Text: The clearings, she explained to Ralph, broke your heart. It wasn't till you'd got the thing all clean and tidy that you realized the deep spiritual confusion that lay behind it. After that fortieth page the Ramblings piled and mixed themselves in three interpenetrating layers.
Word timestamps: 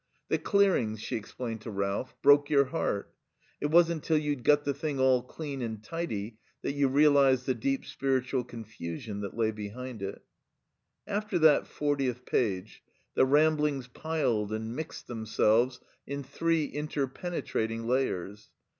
The 0.29 0.39
clearings, 0.39 0.99
she 0.99 1.15
explained 1.15 1.61
to 1.61 1.69
Ralph, 1.69 2.15
broke 2.23 2.49
your 2.49 2.65
heart. 2.65 3.13
It 3.61 3.67
wasn't 3.67 4.01
till 4.03 4.17
you'd 4.17 4.43
got 4.43 4.65
the 4.65 4.73
thing 4.73 4.99
all 4.99 5.21
clean 5.21 5.61
and 5.61 5.83
tidy 5.83 6.39
that 6.63 6.71
you 6.73 6.87
realized 6.87 7.45
the 7.45 7.53
deep 7.53 7.85
spiritual 7.85 8.43
confusion 8.43 9.21
that 9.21 9.37
lay 9.37 9.51
behind 9.51 10.01
it. 10.01 10.23
After 11.05 11.37
that 11.37 11.67
fortieth 11.67 12.25
page 12.25 12.81
the 13.13 13.25
Ramblings 13.27 13.87
piled 13.89 14.51
and 14.51 14.75
mixed 14.75 15.05
themselves 15.05 15.79
in 16.07 16.23
three 16.23 16.65
interpenetrating 16.65 17.85
layers. 17.85 18.49